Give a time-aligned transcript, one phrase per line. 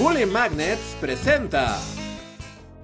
[0.00, 1.78] Bully Magnets presenta.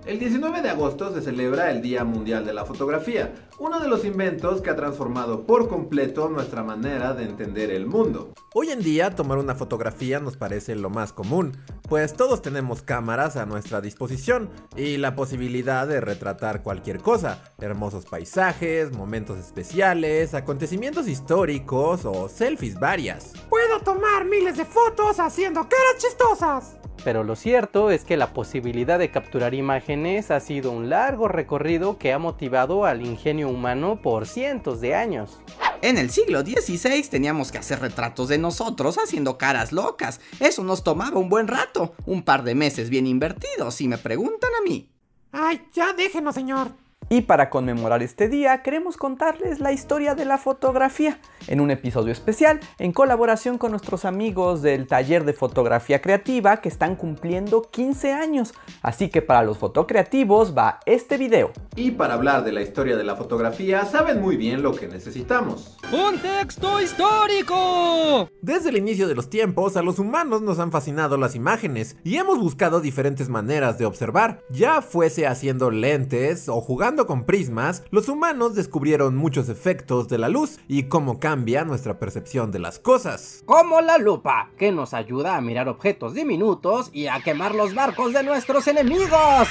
[0.04, 4.04] El 19 de agosto se celebra el Día Mundial de la Fotografía, uno de los
[4.04, 8.34] inventos que ha transformado por completo nuestra manera de entender el mundo.
[8.54, 11.56] Hoy en día tomar una fotografía nos parece lo más común,
[11.88, 18.04] pues todos tenemos cámaras a nuestra disposición y la posibilidad de retratar cualquier cosa, hermosos
[18.04, 23.32] paisajes, momentos especiales, acontecimientos históricos o selfies varias.
[23.48, 26.75] Puedo tomar miles de fotos haciendo caras chistosas.
[27.04, 31.98] Pero lo cierto es que la posibilidad de capturar imágenes ha sido un largo recorrido
[31.98, 35.40] que ha motivado al ingenio humano por cientos de años.
[35.82, 40.20] En el siglo XVI teníamos que hacer retratos de nosotros haciendo caras locas.
[40.40, 44.50] Eso nos tomaba un buen rato, un par de meses bien invertidos, si me preguntan
[44.58, 44.90] a mí.
[45.32, 46.85] Ay, ya déjenos, señor.
[47.08, 52.10] Y para conmemorar este día queremos contarles la historia de la fotografía en un episodio
[52.10, 58.12] especial en colaboración con nuestros amigos del taller de fotografía creativa que están cumpliendo 15
[58.12, 58.54] años.
[58.82, 61.52] Así que para los fotocreativos va este video.
[61.76, 65.76] Y para hablar de la historia de la fotografía saben muy bien lo que necesitamos.
[65.92, 68.28] ¡Un texto histórico!
[68.42, 72.16] Desde el inicio de los tiempos a los humanos nos han fascinado las imágenes y
[72.16, 78.08] hemos buscado diferentes maneras de observar, ya fuese haciendo lentes o jugando con prismas, los
[78.08, 83.42] humanos descubrieron muchos efectos de la luz y cómo cambia nuestra percepción de las cosas.
[83.44, 88.14] Como la lupa, que nos ayuda a mirar objetos diminutos y a quemar los barcos
[88.14, 89.48] de nuestros enemigos.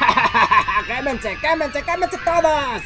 [0.86, 2.82] ¡Quémense, quémense, quémense todos!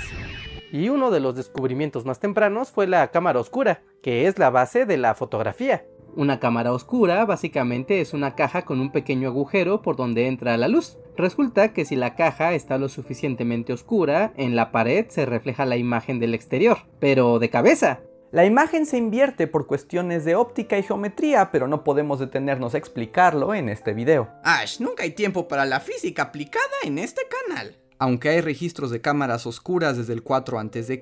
[0.72, 4.86] Y uno de los descubrimientos más tempranos fue la cámara oscura, que es la base
[4.86, 5.84] de la fotografía.
[6.16, 10.68] Una cámara oscura básicamente es una caja con un pequeño agujero por donde entra la
[10.68, 10.98] luz.
[11.16, 15.76] Resulta que si la caja está lo suficientemente oscura, en la pared se refleja la
[15.76, 18.00] imagen del exterior, pero de cabeza.
[18.32, 22.78] La imagen se invierte por cuestiones de óptica y geometría, pero no podemos detenernos a
[22.78, 24.30] explicarlo en este video.
[24.44, 27.76] Ash, nunca hay tiempo para la física aplicada en este canal.
[27.98, 31.00] Aunque hay registros de cámaras oscuras desde el 4 a.C.,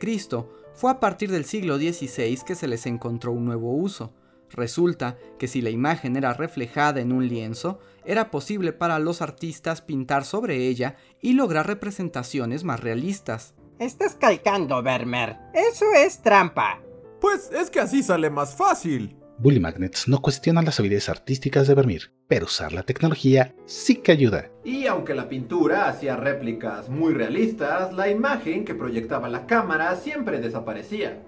[0.74, 4.12] fue a partir del siglo XVI que se les encontró un nuevo uso.
[4.50, 9.82] Resulta que si la imagen era reflejada en un lienzo, era posible para los artistas
[9.82, 13.54] pintar sobre ella y lograr representaciones más realistas.
[13.78, 15.36] Estás calcando, Vermeer.
[15.54, 16.80] Eso es trampa.
[17.20, 19.16] Pues es que así sale más fácil.
[19.40, 24.10] Bully Magnets no cuestiona las habilidades artísticas de Vermeer, pero usar la tecnología sí que
[24.10, 24.50] ayuda.
[24.64, 30.40] Y aunque la pintura hacía réplicas muy realistas, la imagen que proyectaba la cámara siempre
[30.40, 31.22] desaparecía.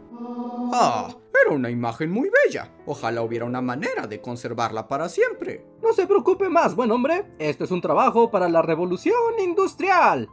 [0.72, 1.08] Ah,
[1.44, 2.70] era una imagen muy bella.
[2.86, 5.64] Ojalá hubiera una manera de conservarla para siempre.
[5.82, 7.26] No se preocupe más, buen hombre.
[7.38, 10.28] Esto es un trabajo para la revolución industrial.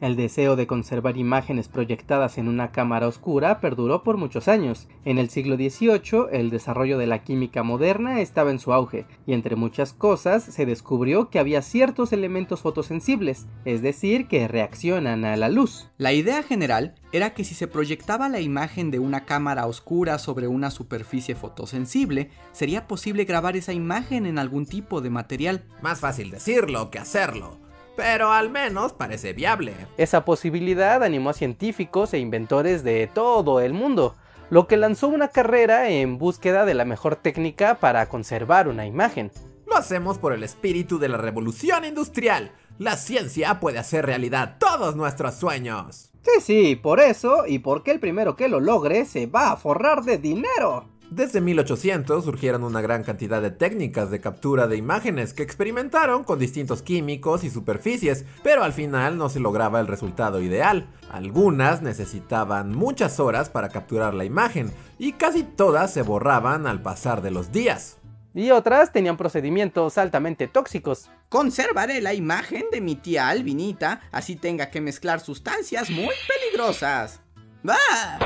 [0.00, 4.86] El deseo de conservar imágenes proyectadas en una cámara oscura perduró por muchos años.
[5.04, 9.32] En el siglo XVIII, el desarrollo de la química moderna estaba en su auge, y
[9.32, 15.36] entre muchas cosas se descubrió que había ciertos elementos fotosensibles, es decir, que reaccionan a
[15.36, 15.90] la luz.
[15.98, 20.46] La idea general era que si se proyectaba la imagen de una cámara oscura sobre
[20.46, 25.64] una superficie fotosensible, sería posible grabar esa imagen en algún tipo de material.
[25.82, 27.67] Más fácil decirlo que hacerlo
[27.98, 29.74] pero al menos parece viable.
[29.96, 34.14] Esa posibilidad animó a científicos e inventores de todo el mundo,
[34.50, 39.32] lo que lanzó una carrera en búsqueda de la mejor técnica para conservar una imagen.
[39.66, 42.52] Lo hacemos por el espíritu de la revolución industrial.
[42.78, 46.12] La ciencia puede hacer realidad todos nuestros sueños.
[46.22, 50.04] Sí, sí, por eso y porque el primero que lo logre se va a forrar
[50.04, 50.86] de dinero.
[51.10, 56.38] Desde 1800 surgieron una gran cantidad de técnicas de captura de imágenes que experimentaron con
[56.38, 60.86] distintos químicos y superficies, pero al final no se lograba el resultado ideal.
[61.10, 67.22] Algunas necesitaban muchas horas para capturar la imagen y casi todas se borraban al pasar
[67.22, 67.96] de los días.
[68.34, 71.10] Y otras tenían procedimientos altamente tóxicos.
[71.30, 77.22] Conservaré la imagen de mi tía Albinita, así tenga que mezclar sustancias muy peligrosas.
[77.62, 78.18] ¡Bah!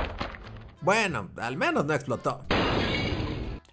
[0.81, 2.45] Bueno, al menos no explotó.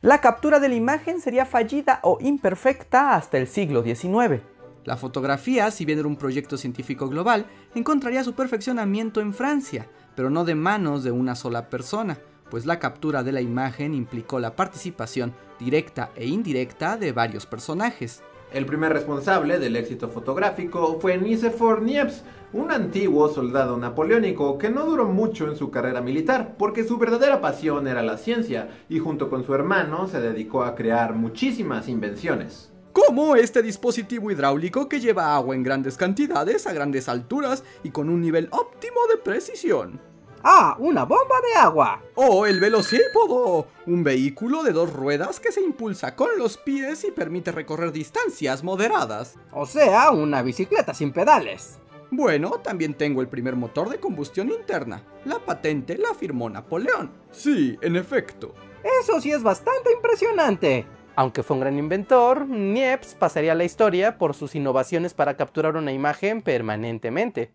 [0.01, 4.41] La captura de la imagen sería fallida o imperfecta hasta el siglo XIX.
[4.85, 10.29] La fotografía, si bien era un proyecto científico global, encontraría su perfeccionamiento en Francia, pero
[10.29, 12.17] no de manos de una sola persona,
[12.49, 18.23] pues la captura de la imagen implicó la participación directa e indirecta de varios personajes.
[18.51, 24.87] El primer responsable del éxito fotográfico fue Nicephore Niepce, un antiguo soldado napoleónico que no
[24.87, 29.29] duró mucho en su carrera militar, porque su verdadera pasión era la ciencia, y junto
[29.29, 32.71] con su hermano se dedicó a crear muchísimas invenciones.
[32.91, 38.09] Como este dispositivo hidráulico que lleva agua en grandes cantidades, a grandes alturas y con
[38.09, 40.01] un nivel óptimo de precisión.
[40.43, 42.01] Ah, una bomba de agua.
[42.15, 47.11] O el velocípodo, un vehículo de dos ruedas que se impulsa con los pies y
[47.11, 49.35] permite recorrer distancias moderadas.
[49.51, 51.79] O sea, una bicicleta sin pedales.
[52.11, 55.03] Bueno, también tengo el primer motor de combustión interna.
[55.25, 57.11] La patente la firmó Napoleón.
[57.31, 58.55] Sí, en efecto.
[59.01, 60.87] Eso sí es bastante impresionante.
[61.15, 65.75] Aunque fue un gran inventor, Niepce pasaría a la historia por sus innovaciones para capturar
[65.75, 67.51] una imagen permanentemente.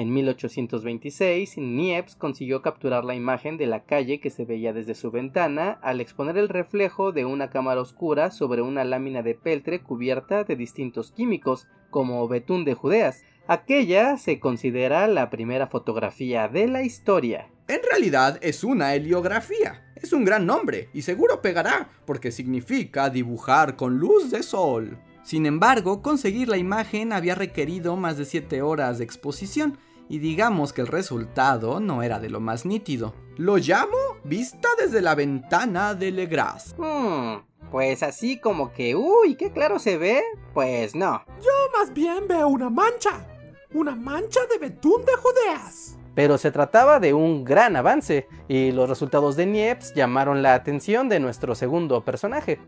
[0.00, 5.10] En 1826, Niepce consiguió capturar la imagen de la calle que se veía desde su
[5.10, 10.44] ventana al exponer el reflejo de una cámara oscura sobre una lámina de peltre cubierta
[10.44, 13.24] de distintos químicos, como betún de Judeas.
[13.46, 17.50] Aquella se considera la primera fotografía de la historia.
[17.68, 19.92] En realidad es una heliografía.
[19.96, 24.98] Es un gran nombre y seguro pegará porque significa dibujar con luz de sol.
[25.22, 29.78] Sin embargo, conseguir la imagen había requerido más de 7 horas de exposición
[30.10, 33.14] y digamos que el resultado no era de lo más nítido.
[33.36, 36.74] Lo llamo vista desde la ventana de Legras.
[36.76, 37.36] Hmm,
[37.70, 40.20] pues así como que, uy, qué claro se ve,
[40.52, 41.24] pues no.
[41.40, 43.24] Yo más bien veo una mancha.
[43.72, 45.96] Una mancha de betún de Judeas.
[46.16, 51.08] Pero se trataba de un gran avance, y los resultados de Niepce llamaron la atención
[51.08, 52.58] de nuestro segundo personaje.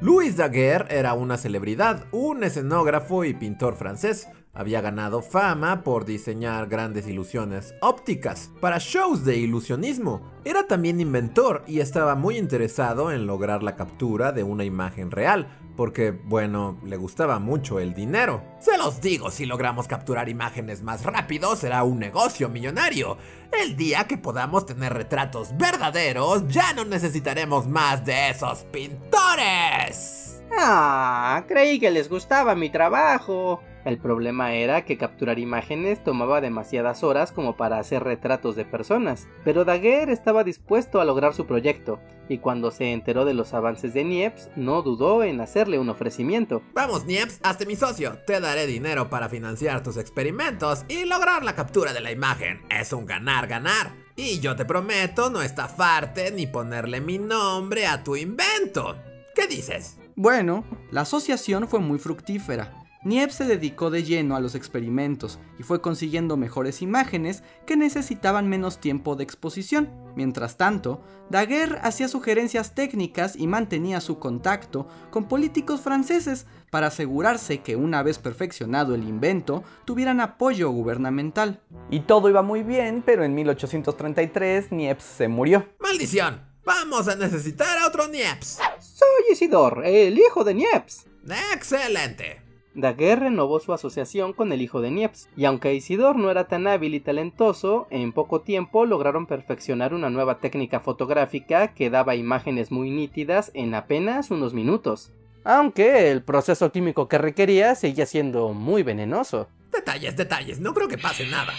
[0.00, 4.28] Louis Daguerre era una celebridad, un escenógrafo y pintor francés.
[4.54, 10.32] Había ganado fama por diseñar grandes ilusiones ópticas para shows de ilusionismo.
[10.44, 15.48] Era también inventor y estaba muy interesado en lograr la captura de una imagen real,
[15.76, 18.42] porque, bueno, le gustaba mucho el dinero.
[18.58, 23.16] Se los digo, si logramos capturar imágenes más rápido, será un negocio millonario.
[23.52, 30.42] El día que podamos tener retratos verdaderos, ya no necesitaremos más de esos pintores.
[30.58, 33.62] Ah, creí que les gustaba mi trabajo.
[33.88, 39.28] El problema era que capturar imágenes tomaba demasiadas horas como para hacer retratos de personas,
[39.46, 41.98] pero Daguerre estaba dispuesto a lograr su proyecto,
[42.28, 46.60] y cuando se enteró de los avances de Niepce, no dudó en hacerle un ofrecimiento.
[46.74, 48.18] Vamos, Niepce, hazte mi socio.
[48.26, 52.60] Te daré dinero para financiar tus experimentos y lograr la captura de la imagen.
[52.68, 53.94] Es un ganar-ganar.
[54.16, 58.98] Y yo te prometo no estafarte ni ponerle mi nombre a tu invento.
[59.34, 59.96] ¿Qué dices?
[60.14, 62.77] Bueno, la asociación fue muy fructífera.
[63.04, 68.48] Niepce se dedicó de lleno a los experimentos y fue consiguiendo mejores imágenes que necesitaban
[68.48, 69.88] menos tiempo de exposición.
[70.16, 71.00] Mientras tanto,
[71.30, 78.02] Daguerre hacía sugerencias técnicas y mantenía su contacto con políticos franceses para asegurarse que una
[78.02, 81.60] vez perfeccionado el invento tuvieran apoyo gubernamental.
[81.90, 85.68] Y todo iba muy bien, pero en 1833 Niepce se murió.
[85.78, 86.48] ¡Maldición!
[86.64, 88.60] Vamos a necesitar a otro Niepce.
[88.80, 91.08] Soy Isidore, el hijo de Niepce.
[91.54, 92.47] ¡Excelente!
[92.78, 96.68] Daguerre renovó su asociación con el hijo de Niepce, y aunque Isidor no era tan
[96.68, 102.70] hábil y talentoso, en poco tiempo lograron perfeccionar una nueva técnica fotográfica que daba imágenes
[102.70, 105.10] muy nítidas en apenas unos minutos.
[105.42, 109.48] Aunque el proceso químico que requería seguía siendo muy venenoso.
[109.72, 111.54] Detalles, detalles, no creo que pase nada.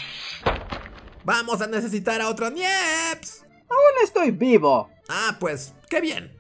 [1.26, 3.46] Vamos a necesitar a otro Niepce.
[3.68, 4.90] Aún estoy vivo.
[5.10, 6.39] Ah, pues, qué bien.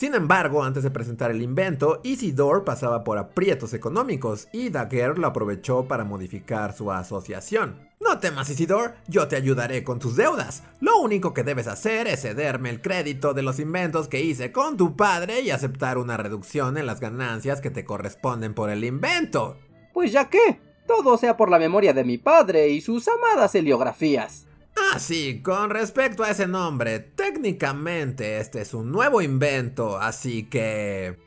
[0.00, 5.26] Sin embargo, antes de presentar el invento, Isidore pasaba por aprietos económicos y Daguerre lo
[5.26, 7.90] aprovechó para modificar su asociación.
[8.00, 10.62] No temas Isidore, yo te ayudaré con tus deudas.
[10.80, 14.78] Lo único que debes hacer es cederme el crédito de los inventos que hice con
[14.78, 19.58] tu padre y aceptar una reducción en las ganancias que te corresponden por el invento.
[19.92, 24.46] Pues ya que, todo sea por la memoria de mi padre y sus amadas heliografías.
[24.80, 31.18] Ah, sí, con respecto a ese nombre, técnicamente este es un nuevo invento, así que...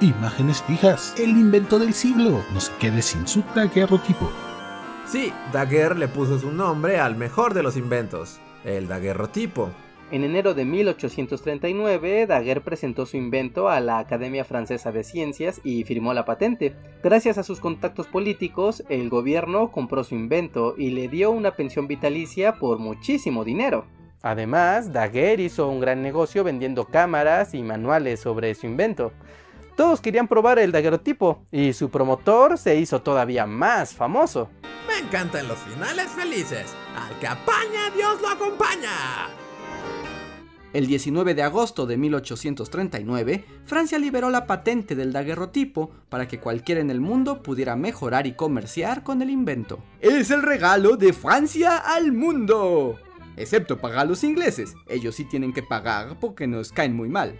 [0.00, 2.42] Imágenes fijas, el invento del siglo.
[2.52, 4.30] No se quede sin su daguerrotipo.
[5.06, 9.70] Sí, Daguerre le puso su nombre al mejor de los inventos, el daguerrotipo.
[10.10, 15.82] En enero de 1839, Daguerre presentó su invento a la Academia Francesa de Ciencias y
[15.84, 16.76] firmó la patente.
[17.02, 21.88] Gracias a sus contactos políticos, el gobierno compró su invento y le dio una pensión
[21.88, 23.86] vitalicia por muchísimo dinero.
[24.22, 29.12] Además, Daguerre hizo un gran negocio vendiendo cámaras y manuales sobre su invento.
[29.74, 34.48] Todos querían probar el daguerrotipo y su promotor se hizo todavía más famoso.
[34.86, 36.74] Me encantan los finales felices.
[36.94, 39.43] Al que apaña, Dios lo acompaña.
[40.74, 46.80] El 19 de agosto de 1839, Francia liberó la patente del daguerrotipo para que cualquiera
[46.80, 49.78] en el mundo pudiera mejorar y comerciar con el invento.
[50.00, 52.98] Es el regalo de Francia al mundo.
[53.36, 57.38] Excepto pagar los ingleses, ellos sí tienen que pagar porque nos caen muy mal.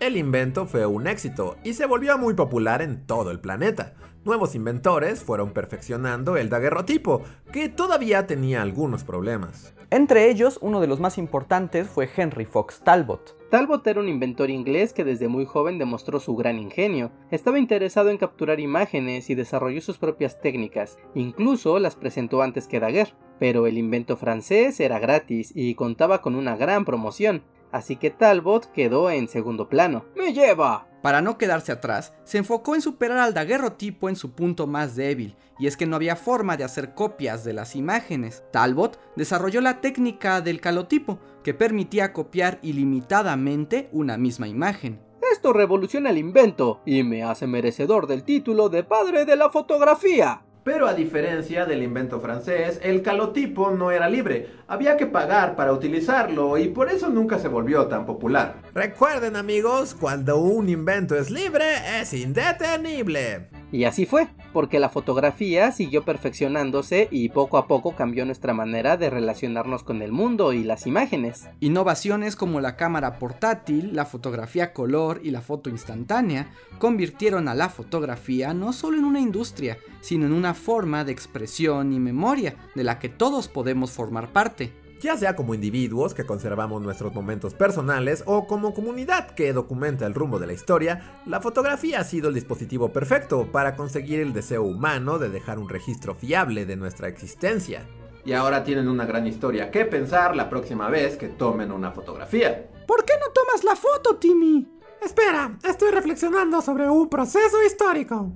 [0.00, 3.94] El invento fue un éxito y se volvió muy popular en todo el planeta.
[4.26, 7.22] Nuevos inventores fueron perfeccionando el daguerrotipo,
[7.54, 9.72] que todavía tenía algunos problemas.
[9.92, 13.36] Entre ellos, uno de los más importantes fue Henry Fox Talbot.
[13.50, 17.10] Talbot era un inventor inglés que desde muy joven demostró su gran ingenio.
[17.32, 22.78] Estaba interesado en capturar imágenes y desarrolló sus propias técnicas, incluso las presentó antes que
[22.78, 23.14] Daguerre.
[23.40, 27.42] Pero el invento francés era gratis y contaba con una gran promoción,
[27.72, 30.04] así que Talbot quedó en segundo plano.
[30.16, 30.86] ¡Me lleva!
[31.02, 35.34] Para no quedarse atrás, se enfocó en superar al daguerrotipo en su punto más débil,
[35.58, 38.44] y es que no había forma de hacer copias de las imágenes.
[38.50, 45.00] Talbot desarrolló la técnica del calotipo, que permitía copiar ilimitadamente una misma imagen.
[45.32, 50.42] Esto revoluciona el invento y me hace merecedor del título de padre de la fotografía.
[50.72, 55.72] Pero a diferencia del invento francés, el calotipo no era libre, había que pagar para
[55.72, 58.54] utilizarlo y por eso nunca se volvió tan popular.
[58.72, 61.64] Recuerden amigos, cuando un invento es libre,
[62.00, 63.48] es indetenible.
[63.72, 68.96] Y así fue, porque la fotografía siguió perfeccionándose y poco a poco cambió nuestra manera
[68.96, 71.48] de relacionarnos con el mundo y las imágenes.
[71.60, 77.68] Innovaciones como la cámara portátil, la fotografía color y la foto instantánea convirtieron a la
[77.68, 82.84] fotografía no solo en una industria, sino en una forma de expresión y memoria de
[82.84, 88.22] la que todos podemos formar parte ya sea como individuos que conservamos nuestros momentos personales
[88.26, 92.34] o como comunidad que documenta el rumbo de la historia, la fotografía ha sido el
[92.34, 97.86] dispositivo perfecto para conseguir el deseo humano de dejar un registro fiable de nuestra existencia.
[98.24, 102.68] Y ahora tienen una gran historia que pensar la próxima vez que tomen una fotografía.
[102.86, 104.68] ¿Por qué no tomas la foto, Timmy?
[105.02, 108.30] Espera, estoy reflexionando sobre un proceso histórico.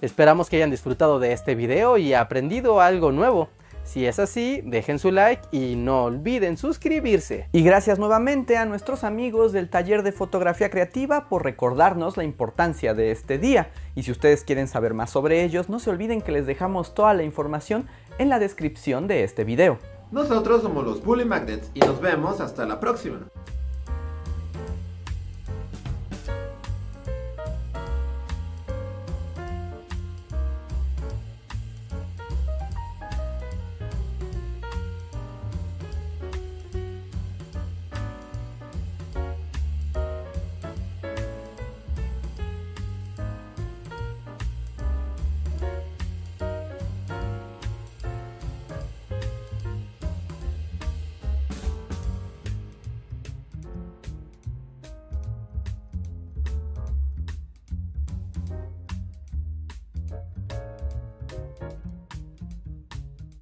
[0.00, 3.48] Esperamos que hayan disfrutado de este video y aprendido algo nuevo.
[3.84, 7.48] Si es así, dejen su like y no olviden suscribirse.
[7.52, 12.94] Y gracias nuevamente a nuestros amigos del taller de fotografía creativa por recordarnos la importancia
[12.94, 13.70] de este día.
[13.94, 17.14] Y si ustedes quieren saber más sobre ellos, no se olviden que les dejamos toda
[17.14, 17.86] la información
[18.18, 19.78] en la descripción de este video.
[20.10, 23.28] Nosotros somos los Bully Magnets y nos vemos hasta la próxima.